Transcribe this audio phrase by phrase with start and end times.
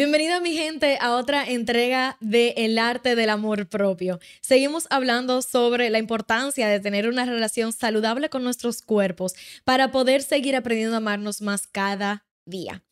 [0.00, 4.18] Bienvenida mi gente a otra entrega de El arte del amor propio.
[4.40, 10.22] Seguimos hablando sobre la importancia de tener una relación saludable con nuestros cuerpos para poder
[10.22, 12.82] seguir aprendiendo a amarnos más cada día.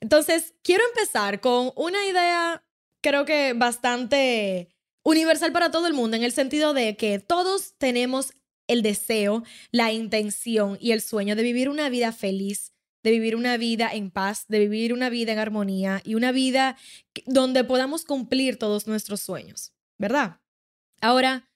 [0.00, 2.64] Entonces, quiero empezar con una idea
[3.00, 4.68] creo que bastante
[5.04, 8.32] universal para todo el mundo en el sentido de que todos tenemos
[8.66, 12.72] el deseo, la intención y el sueño de vivir una vida feliz,
[13.06, 16.76] de vivir una vida en paz, de vivir una vida en armonía y una vida
[17.24, 20.40] donde podamos cumplir todos nuestros sueños, ¿verdad?
[21.00, 21.48] Ahora,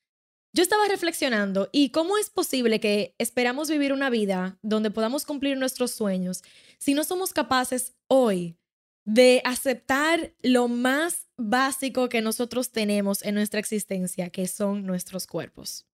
[0.53, 5.59] yo estaba reflexionando y cómo es posible que esperamos vivir una vida donde podamos cumplir
[5.59, 6.45] nuestros sueños
[6.79, 8.57] si no somos capaces hoy
[9.05, 15.85] de aceptar lo más básico que nosotros tenemos en nuestra existencia, que son nuestros cuerpos.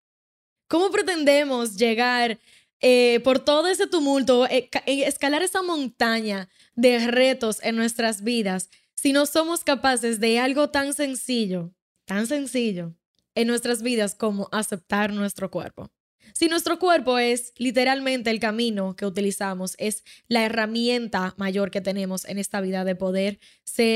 [0.68, 2.38] ¿Cómo pretendemos llegar
[2.80, 8.68] eh, por todo ese tumulto, eh, eh, escalar esa montaña de retos en nuestras vidas,
[8.94, 11.72] si no somos capaces de algo tan sencillo,
[12.04, 12.94] tan sencillo
[13.34, 15.90] en nuestras vidas como aceptar nuestro cuerpo.
[16.34, 22.24] Si nuestro cuerpo es literalmente el camino que utilizamos, es la herramienta mayor que tenemos
[22.24, 23.38] en esta vida de poder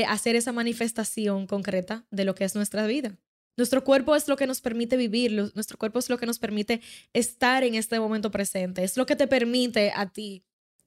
[0.07, 3.17] hacer esa manifestación concreta de lo que es nuestra vida.
[3.61, 6.81] Nuestro cuerpo es lo que nos permite vivir, nuestro cuerpo es lo que nos permite
[7.13, 10.43] estar en este momento presente, es lo que te permite a ti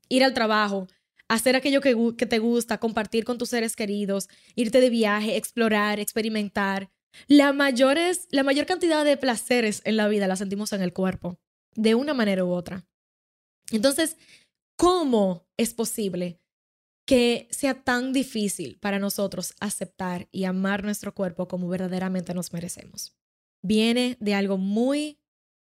[0.09, 0.89] ir al trabajo,
[1.29, 6.01] hacer aquello que, que te gusta, compartir con tus seres queridos, irte de viaje, explorar,
[6.01, 6.91] experimentar.
[7.29, 11.39] La, mayores, la mayor cantidad de placeres en la vida la sentimos en el cuerpo,
[11.77, 12.85] de una manera u otra.
[13.71, 14.17] Entonces,
[14.75, 16.41] ¿cómo es posible
[17.07, 23.15] que sea tan difícil para nosotros aceptar y amar nuestro cuerpo como verdaderamente nos merecemos.
[23.63, 25.19] Viene de algo muy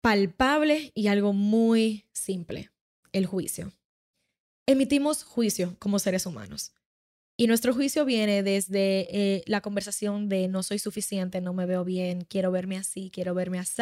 [0.02, 2.72] palpable y algo muy simple,
[3.12, 3.74] el juicio.
[4.68, 6.74] Emitimos juicio como seres humanos.
[7.38, 11.84] Y nuestro juicio viene desde eh, la conversación de no soy suficiente, no me veo
[11.84, 13.82] bien, quiero verme así, quiero verme así,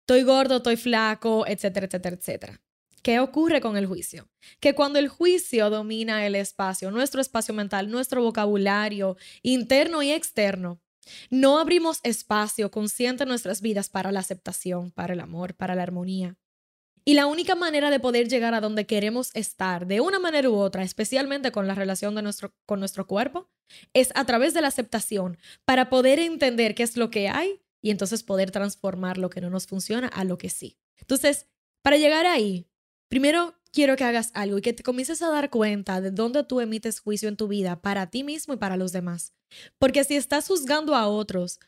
[0.00, 2.62] estoy gordo, estoy flaco, etcétera, etcétera, etcétera.
[3.06, 4.28] ¿Qué ocurre con el juicio?
[4.58, 10.80] Que cuando el juicio domina el espacio, nuestro espacio mental, nuestro vocabulario interno y externo,
[11.30, 15.84] no abrimos espacio consciente en nuestras vidas para la aceptación, para el amor, para la
[15.84, 16.36] armonía.
[17.04, 20.56] Y la única manera de poder llegar a donde queremos estar, de una manera u
[20.56, 23.48] otra, especialmente con la relación de nuestro, con nuestro cuerpo,
[23.94, 27.92] es a través de la aceptación, para poder entender qué es lo que hay y
[27.92, 30.76] entonces poder transformar lo que no nos funciona a lo que sí.
[30.96, 31.46] Entonces,
[31.82, 32.66] para llegar ahí,
[33.16, 36.60] Primero, quiero que hagas algo y que te comiences a dar cuenta de dónde tú
[36.60, 39.32] emites juicio en tu vida para ti mismo y para los demás.
[39.78, 41.58] Porque si estás juzgando a otros,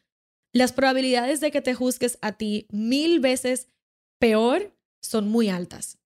[0.52, 3.66] las probabilidades de que te juzgues a ti mil veces
[4.18, 5.96] peor son muy altas.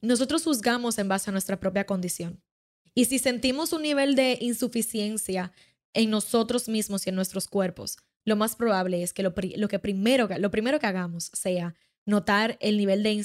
[0.00, 2.42] Nosotros juzgamos en base a nuestra propia condición.
[2.92, 5.52] Y si sentimos un nivel de insuficiencia
[5.92, 10.28] en nosotros mismos y en nuestros cuerpos, lo más probable es que lo, que primero,
[10.40, 11.76] lo primero que hagamos sea
[12.08, 13.22] notar el nivel de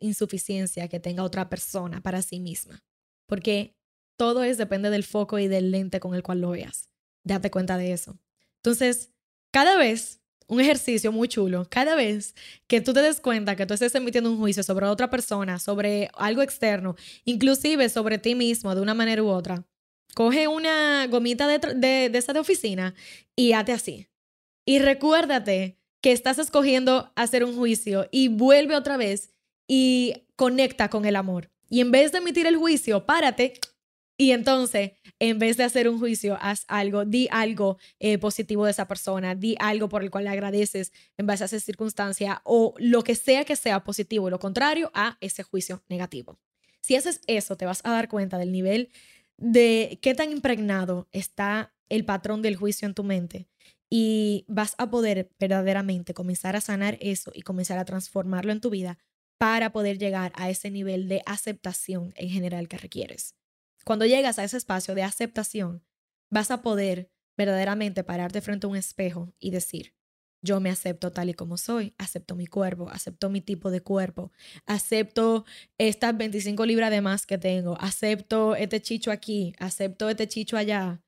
[0.00, 2.84] insuficiencia que tenga otra persona para sí misma.
[3.26, 3.74] Porque
[4.18, 6.90] todo es depende del foco y del lente con el cual lo veas.
[7.24, 8.20] Date cuenta de eso.
[8.58, 9.10] Entonces,
[9.52, 12.34] cada vez, un ejercicio muy chulo, cada vez
[12.66, 16.10] que tú te des cuenta que tú estés emitiendo un juicio sobre otra persona, sobre
[16.14, 19.66] algo externo, inclusive sobre ti mismo de una manera u otra,
[20.14, 22.94] coge una gomita de, esa de oficina
[23.34, 24.08] y hazte así.
[24.66, 29.32] Y recuérdate que estás escogiendo hacer un juicio y vuelve otra vez
[29.66, 31.50] y conecta con el amor.
[31.68, 33.54] Y en vez de emitir el juicio, párate
[34.16, 38.70] y entonces, en vez de hacer un juicio, haz algo, di algo eh, positivo de
[38.70, 42.76] esa persona, di algo por el cual le agradeces en base a esa circunstancia o
[42.78, 46.38] lo que sea que sea positivo, lo contrario a ese juicio negativo.
[46.82, 48.90] Si haces eso, te vas a dar cuenta del nivel
[49.38, 53.48] de qué tan impregnado está el patrón del juicio en tu mente
[53.88, 58.70] y vas a poder verdaderamente comenzar a sanar eso y comenzar a transformarlo en tu
[58.70, 58.98] vida
[59.38, 63.34] para poder llegar a ese nivel de aceptación en general que requieres.
[63.84, 65.84] Cuando llegas a ese espacio de aceptación,
[66.30, 69.94] vas a poder verdaderamente pararte frente a un espejo y decir,
[70.42, 74.32] yo me acepto tal y como soy, acepto mi cuerpo, acepto mi tipo de cuerpo,
[74.64, 75.44] acepto
[75.78, 81.02] estas 25 libras de más que tengo, acepto este chicho aquí, acepto este chicho allá,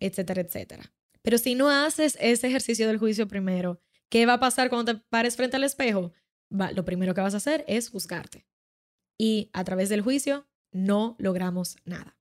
[0.00, 0.92] etcétera, etcétera.
[1.22, 5.00] Pero si no haces ese ejercicio del juicio primero, ¿qué va a pasar cuando te
[5.10, 6.12] pares frente al espejo?
[6.50, 8.44] lo primero que vas a hacer es juzgarte.
[9.16, 12.16] y a través del juicio no logramos nada.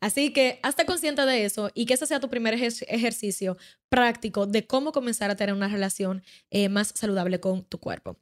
[0.00, 3.56] Así que hazte consciente de eso y que ese sea tu primer ejercicio
[3.88, 8.16] práctico de cómo comenzar a tener una relación eh, más saludable con tu cuerpo.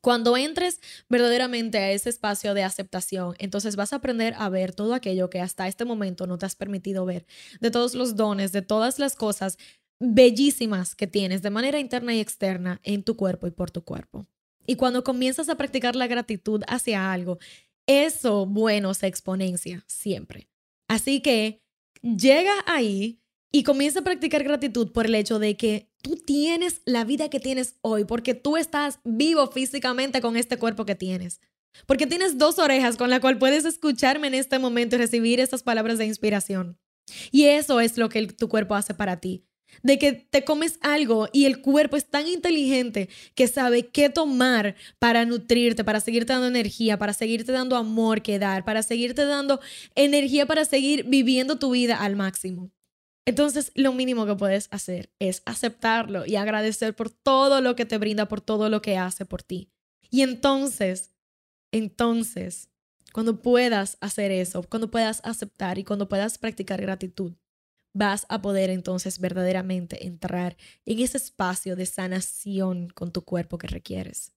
[0.00, 4.94] Cuando entres verdaderamente a ese espacio de aceptación, entonces vas a aprender a ver todo
[4.94, 7.26] aquello que hasta este momento no te has permitido ver,
[7.60, 9.58] de todos los dones, de todas las cosas
[10.00, 14.26] bellísimas que tienes de manera interna y externa en tu cuerpo y por tu cuerpo.
[14.66, 17.38] Y cuando comienzas a practicar la gratitud hacia algo,
[17.86, 20.48] eso bueno se exponencia siempre.
[20.88, 21.62] Así que
[22.02, 23.20] llega ahí
[23.52, 27.40] y comienza a practicar gratitud por el hecho de que tú tienes la vida que
[27.40, 31.40] tienes hoy, porque tú estás vivo físicamente con este cuerpo que tienes.
[31.86, 35.62] Porque tienes dos orejas con la cual puedes escucharme en este momento y recibir estas
[35.62, 36.78] palabras de inspiración.
[37.30, 39.44] Y eso es lo que tu cuerpo hace para ti
[39.82, 44.74] de que te comes algo y el cuerpo es tan inteligente que sabe qué tomar
[44.98, 49.60] para nutrirte, para seguirte dando energía, para seguirte dando amor que dar, para seguirte dando
[49.94, 52.70] energía para seguir viviendo tu vida al máximo.
[53.30, 57.96] Entonces, lo mínimo que puedes hacer es aceptarlo y agradecer por todo lo que te
[57.96, 59.70] brinda, por todo lo que hace por ti.
[60.10, 61.12] Y entonces,
[61.70, 62.70] entonces,
[63.12, 67.34] cuando puedas hacer eso, cuando puedas aceptar y cuando puedas practicar gratitud,
[67.92, 73.68] vas a poder entonces verdaderamente entrar en ese espacio de sanación con tu cuerpo que
[73.68, 74.32] requieres.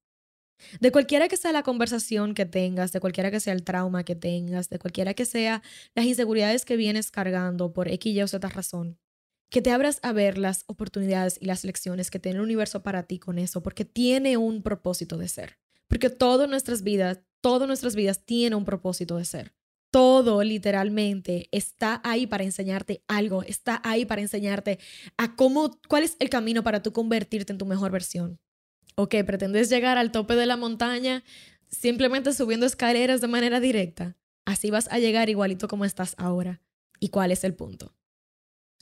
[0.79, 4.15] De cualquiera que sea la conversación que tengas, de cualquiera que sea el trauma que
[4.15, 5.61] tengas, de cualquiera que sea
[5.95, 8.99] las inseguridades que vienes cargando por X, Y o Z razón,
[9.49, 13.03] que te abras a ver las oportunidades y las lecciones que tiene el universo para
[13.03, 15.59] ti con eso, porque tiene un propósito de ser.
[15.87, 19.53] Porque todas nuestras vidas, todas nuestras vidas tiene un propósito de ser
[19.93, 24.79] todo literalmente está ahí para enseñarte algo, está ahí para enseñarte
[25.17, 28.39] a cómo, cuál es el camino para tú convertirte en tu mejor versión.
[28.95, 31.23] Ok, pretendes llegar al tope de la montaña
[31.67, 34.15] simplemente subiendo escaleras de manera directa.
[34.45, 36.61] Así vas a llegar igualito como estás ahora.
[36.99, 37.95] ¿Y cuál es el punto?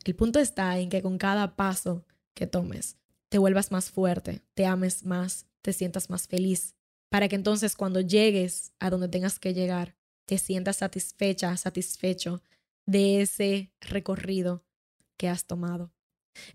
[0.03, 2.97] El punto está en que con cada paso que tomes,
[3.29, 6.75] te vuelvas más fuerte, te ames más, te sientas más feliz,
[7.09, 12.41] para que entonces cuando llegues a donde tengas que llegar, te sientas satisfecha, satisfecho
[12.85, 14.65] de ese recorrido
[15.17, 15.93] que has tomado.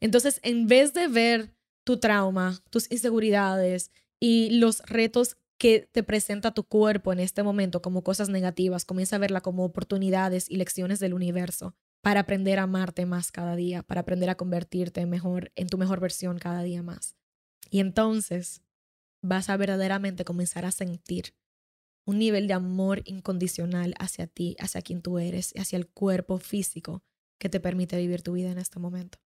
[0.01, 1.56] Entonces, en vez de ver
[1.87, 7.81] tu trauma, tus inseguridades y los retos que te presenta tu cuerpo en este momento
[7.81, 12.65] como cosas negativas, comienza a verla como oportunidades y lecciones del universo para aprender a
[12.65, 16.83] amarte más cada día, para aprender a convertirte mejor en tu mejor versión cada día
[16.83, 17.15] más.
[17.71, 18.63] Y entonces
[19.23, 21.35] vas a verdaderamente comenzar a sentir
[22.05, 27.05] un nivel de amor incondicional hacia ti, hacia quien tú eres, hacia el cuerpo físico
[27.39, 29.19] que te permite vivir tu vida en este momento.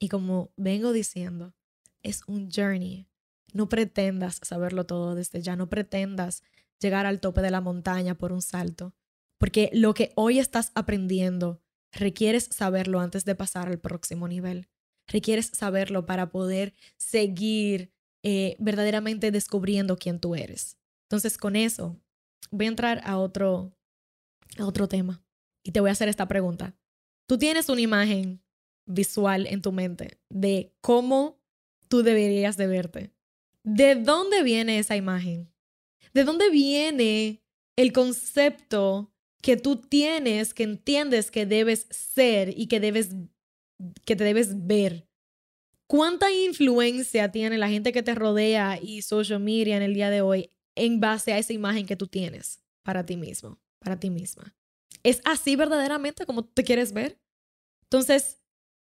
[0.00, 1.54] Y como vengo diciendo,
[2.02, 3.08] es un journey.
[3.52, 6.42] No pretendas saberlo todo desde ya, no pretendas
[6.80, 8.94] llegar al tope de la montaña por un salto,
[9.38, 11.62] porque lo que hoy estás aprendiendo
[11.92, 14.68] requieres saberlo antes de pasar al próximo nivel.
[15.06, 20.78] Requieres saberlo para poder seguir eh, verdaderamente descubriendo quién tú eres.
[21.08, 22.00] Entonces, con eso,
[22.50, 23.76] voy a entrar a otro,
[24.58, 25.22] a otro tema
[25.62, 26.74] y te voy a hacer esta pregunta.
[27.26, 28.42] Tú tienes una imagen
[28.86, 31.41] visual en tu mente de cómo
[31.92, 33.12] tú deberías de verte.
[33.64, 35.52] ¿De dónde viene esa imagen?
[36.14, 37.42] ¿De dónde viene
[37.76, 39.12] el concepto
[39.42, 43.10] que tú tienes, que entiendes que debes ser y que debes
[44.06, 45.06] que te debes ver?
[45.86, 50.22] ¿Cuánta influencia tiene la gente que te rodea y social media en el día de
[50.22, 54.56] hoy en base a esa imagen que tú tienes para ti mismo, para ti misma.
[55.02, 57.20] ¿Es así verdaderamente como te quieres ver?
[57.82, 58.41] Entonces,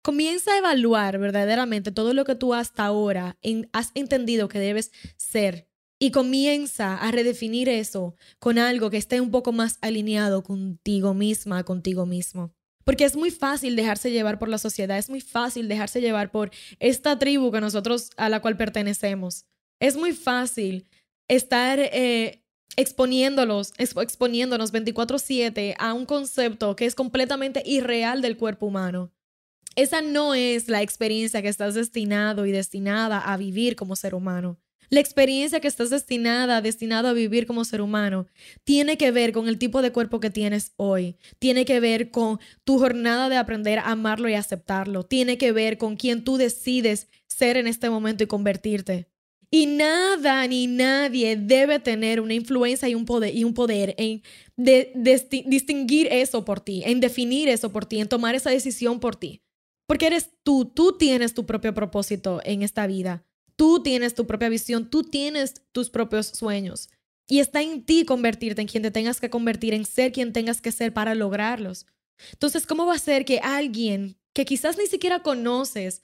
[0.03, 3.39] comienza a evaluar verdaderamente todo lo que tú hasta ahora
[3.73, 5.69] has entendido que debes ser
[5.99, 11.63] y comienza a redefinir eso con algo que esté un poco más alineado contigo misma,
[11.63, 12.53] contigo mismo.
[12.85, 16.51] Porque es muy fácil dejarse llevar por la sociedad, es muy fácil dejarse llevar por
[16.81, 19.47] esta tribu que nosotros a la cual pertenecemos.
[19.79, 20.89] Es muy fácil
[21.29, 22.43] estar eh,
[22.77, 29.13] exponiéndolos, exponiéndonos 24/7 a un concepto que es completamente irreal del cuerpo humano.
[29.75, 34.59] Esa no es la experiencia que estás destinado y destinada a vivir como ser humano.
[34.91, 38.27] La experiencia que estás destinada, destinado a vivir como ser humano,
[38.63, 41.17] tiene que ver con el tipo de cuerpo que tienes hoy.
[41.39, 45.05] Tiene que ver con tu jornada de aprender a amarlo y aceptarlo.
[45.05, 49.09] Tiene que ver con quién tú decides ser en este momento y convertirte.
[49.51, 54.23] Y nada ni nadie debe tener una influencia y un poder, y un poder en
[54.57, 59.41] distinguir eso por ti, en definir eso por ti, en tomar esa decisión por ti.
[59.87, 63.25] Porque eres tú, tú tienes tu propio propósito en esta vida,
[63.57, 66.89] tú tienes tu propia visión, tú tienes tus propios sueños.
[67.29, 70.61] Y está en ti convertirte en quien te tengas que convertir, en ser quien tengas
[70.61, 71.87] que ser para lograrlos.
[72.33, 76.03] Entonces, ¿cómo va a ser que alguien que quizás ni siquiera conoces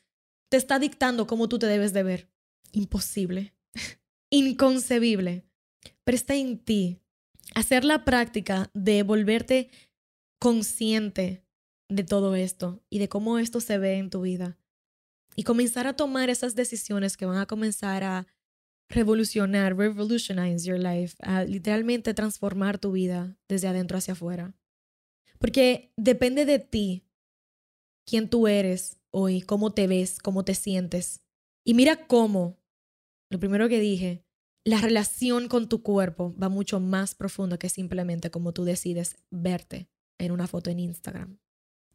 [0.48, 2.30] te está dictando cómo tú te debes de ver?
[2.72, 3.54] Imposible,
[4.30, 5.44] inconcebible.
[6.04, 7.00] Pero está en ti
[7.54, 9.70] hacer la práctica de volverte
[10.38, 11.44] consciente
[11.88, 14.58] de todo esto y de cómo esto se ve en tu vida.
[15.36, 18.26] Y comenzar a tomar esas decisiones que van a comenzar a
[18.88, 24.54] revolucionar, revolutionize your life, a literalmente transformar tu vida desde adentro hacia afuera.
[25.38, 27.06] Porque depende de ti
[28.04, 31.22] quién tú eres hoy, cómo te ves, cómo te sientes.
[31.64, 32.58] Y mira cómo,
[33.30, 34.24] lo primero que dije,
[34.64, 39.88] la relación con tu cuerpo va mucho más profundo que simplemente como tú decides verte
[40.18, 41.38] en una foto en Instagram.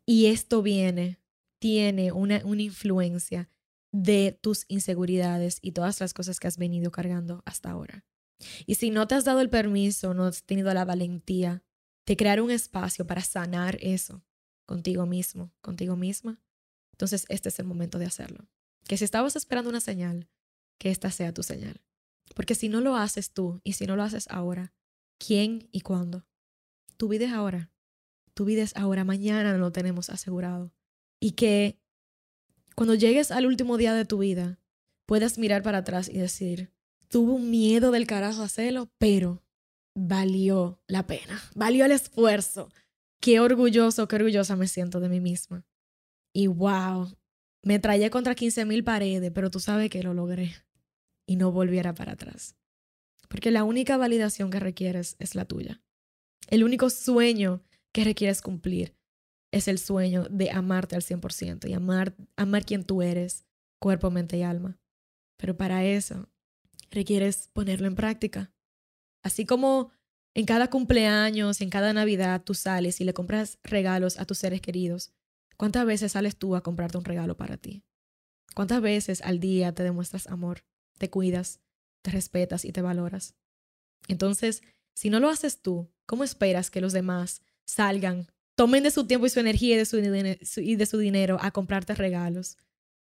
[0.05, 1.19] Y esto viene,
[1.59, 3.49] tiene una, una influencia
[3.91, 8.05] de tus inseguridades y todas las cosas que has venido cargando hasta ahora.
[8.65, 11.63] Y si no te has dado el permiso, no has tenido la valentía
[12.05, 14.23] de crear un espacio para sanar eso
[14.65, 16.41] contigo mismo, contigo misma,
[16.91, 18.47] entonces este es el momento de hacerlo.
[18.87, 20.29] Que si estabas esperando una señal,
[20.77, 21.81] que esta sea tu señal.
[22.35, 24.73] Porque si no lo haces tú y si no lo haces ahora,
[25.17, 26.25] ¿quién y cuándo?
[26.97, 27.71] Tu vida es ahora.
[28.33, 29.03] Tu vida es ahora.
[29.03, 30.71] Mañana lo tenemos asegurado.
[31.19, 31.79] Y que
[32.75, 34.59] cuando llegues al último día de tu vida,
[35.05, 36.71] puedas mirar para atrás y decir,
[37.07, 39.43] tuve un miedo del carajo a hacerlo, pero
[39.95, 42.69] valió la pena, valió el esfuerzo.
[43.19, 45.65] Qué orgulloso, qué orgullosa me siento de mí misma.
[46.33, 47.15] Y wow,
[47.61, 50.53] me traía contra 15 mil paredes, pero tú sabes que lo logré
[51.25, 52.55] y no volviera para atrás.
[53.29, 55.81] Porque la única validación que requieres es la tuya.
[56.47, 57.63] El único sueño
[57.93, 58.95] que requieres cumplir
[59.51, 63.45] es el sueño de amarte al 100% y amar, amar quien tú eres,
[63.79, 64.79] cuerpo, mente y alma.
[65.37, 66.27] Pero para eso
[66.89, 68.51] requieres ponerlo en práctica.
[69.23, 69.91] Así como
[70.33, 74.59] en cada cumpleaños, en cada Navidad tú sales y le compras regalos a tus seres
[74.59, 75.13] queridos,
[75.55, 77.83] ¿cuántas veces sales tú a comprarte un regalo para ti?
[78.55, 80.65] ¿Cuántas veces al día te demuestras amor,
[80.97, 81.59] te cuidas,
[82.01, 83.35] te respetas y te valoras?
[84.07, 84.63] Entonces,
[84.95, 89.25] si no lo haces tú, ¿cómo esperas que los demás salgan tomen de su tiempo
[89.25, 92.57] y su energía y de su, dinero a comprarte regalos,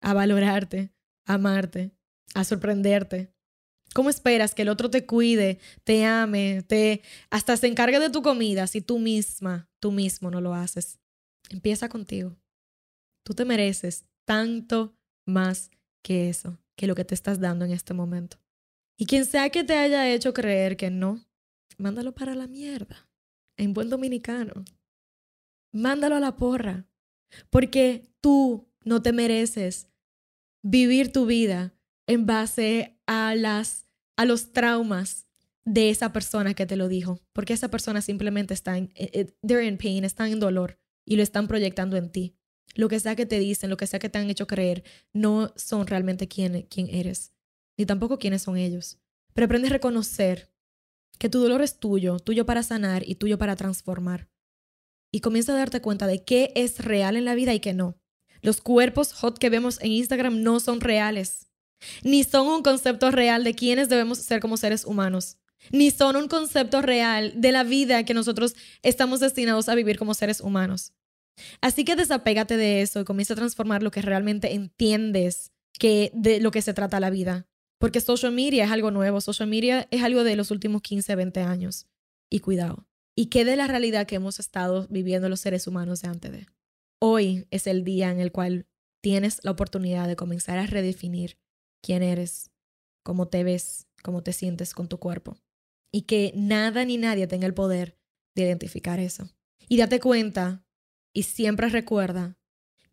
[0.00, 0.92] a valorarte,
[1.26, 1.92] a amarte,
[2.34, 3.32] a sorprenderte.
[3.94, 8.22] ¿Cómo esperas que el otro te cuide, te ame, te hasta se encargue de tu
[8.22, 10.98] comida si tú misma, tú mismo no lo haces?
[11.48, 12.36] Empieza contigo.
[13.24, 15.70] Tú te mereces tanto más
[16.02, 18.38] que eso, que lo que te estás dando en este momento.
[18.98, 21.24] Y quien sea que te haya hecho creer que no,
[21.78, 23.07] mándalo para la mierda.
[23.58, 24.64] En buen dominicano
[25.72, 26.86] mándalo a la porra,
[27.50, 29.88] porque tú no te mereces
[30.62, 31.74] vivir tu vida
[32.06, 33.86] en base a las
[34.16, 35.28] a los traumas
[35.64, 39.36] de esa persona que te lo dijo, porque esa persona simplemente está en eh, eh,
[39.46, 42.34] they're in pain, están en dolor y lo están proyectando en ti.
[42.74, 45.52] Lo que sea que te dicen, lo que sea que te han hecho creer, no
[45.56, 47.32] son realmente quién, quién eres,
[47.76, 48.98] ni tampoco quiénes son ellos.
[49.34, 50.52] Pero aprende a reconocer
[51.18, 54.28] que tu dolor es tuyo, tuyo para sanar y tuyo para transformar
[55.10, 57.96] y comienza a darte cuenta de qué es real en la vida y qué no.
[58.40, 61.50] Los cuerpos hot que vemos en Instagram no son reales,
[62.02, 65.38] ni son un concepto real de quiénes debemos ser como seres humanos,
[65.72, 70.14] ni son un concepto real de la vida que nosotros estamos destinados a vivir como
[70.14, 70.92] seres humanos.
[71.60, 76.40] Así que desapégate de eso y comienza a transformar lo que realmente entiendes que de
[76.40, 77.47] lo que se trata la vida.
[77.78, 81.40] Porque social media es algo nuevo, social media es algo de los últimos 15, 20
[81.42, 81.86] años.
[82.30, 86.08] Y cuidado y qué de la realidad que hemos estado viviendo los seres humanos de
[86.08, 86.46] antes de.
[87.00, 88.68] Hoy es el día en el cual
[89.02, 91.36] tienes la oportunidad de comenzar a redefinir
[91.82, 92.52] quién eres,
[93.02, 95.36] cómo te ves, cómo te sientes con tu cuerpo.
[95.92, 97.98] Y que nada ni nadie tenga el poder
[98.36, 99.28] de identificar eso.
[99.68, 100.64] Y date cuenta
[101.12, 102.37] y siempre recuerda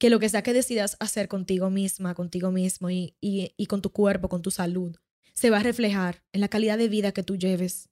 [0.05, 3.91] que lo que sea que decidas hacer contigo misma, contigo mismo y, y, con tu
[3.91, 4.95] cuerpo, con tu salud,
[5.33, 7.89] se va a reflejar en la calidad de vida que tú lleves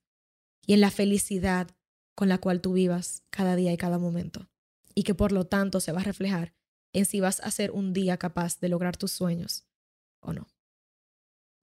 [0.67, 1.71] y en la felicidad
[2.13, 4.47] con la cual tú vivas cada día y cada momento.
[4.93, 6.53] Y que por lo tanto se va a reflejar
[6.93, 9.65] en si vas a ser un día capaz de lograr tus sueños
[10.19, 10.47] o no.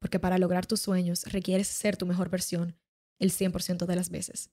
[0.00, 2.76] Porque para lograr tus sueños requieres ser tu mejor versión
[3.20, 4.50] el 100% de las veces.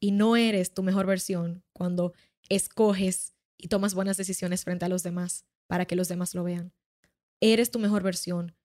[0.00, 2.14] Y no eres tu mejor versión cuando
[2.48, 6.72] escoges y tomas buenas decisiones frente a los demás para que los demás lo vean.
[7.40, 8.56] Eres tu mejor versión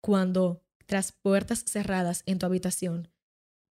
[0.00, 3.08] cuando, tras puertas cerradas en tu habitación,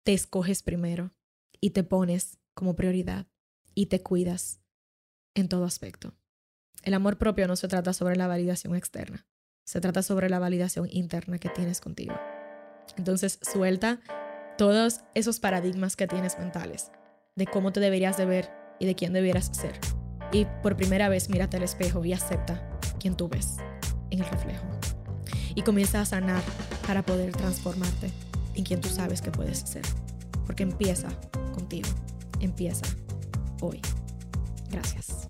[0.04, 1.12] te escoges primero
[1.60, 3.28] y te pones como prioridad
[3.76, 4.62] y te cuidas
[5.36, 6.14] en todo aspecto.
[6.84, 9.28] El amor propio no se trata sobre la validación externa,
[9.66, 12.16] se trata sobre la validación interna que tienes contigo.
[12.98, 14.02] Entonces suelta
[14.58, 16.92] todos esos paradigmas que tienes mentales
[17.36, 19.80] de cómo te deberías de ver y de quién debieras ser.
[20.32, 22.62] Y por primera vez mírate al espejo y acepta
[23.00, 23.58] quién tú ves
[24.12, 24.66] en el reflejo.
[25.56, 26.42] Y comienza a sanar
[26.86, 28.12] para poder transformarte
[28.56, 29.84] en quien tú sabes que puedes ser.
[30.46, 31.10] Porque empieza
[31.54, 31.90] contigo.
[32.40, 32.86] Empieza
[33.62, 33.82] hoy.
[34.70, 35.28] Gracias.